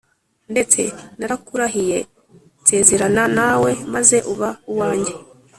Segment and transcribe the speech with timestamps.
[0.51, 0.81] ndetse
[1.19, 1.97] narakurahiye
[2.61, 5.13] nsezerana nawe, maze uba uwanjye